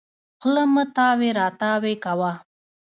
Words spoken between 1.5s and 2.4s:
تاوې کوه.